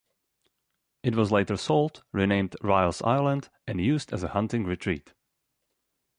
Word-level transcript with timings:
It 1.03 1.15
was 1.15 1.31
later 1.31 1.55
sold, 1.57 2.03
renamed 2.11 2.55
"Riles 2.63 3.03
Island," 3.03 3.49
and 3.67 3.79
used 3.79 4.11
as 4.11 4.23
a 4.23 4.29
hunting 4.29 4.63
retreat. 4.63 5.13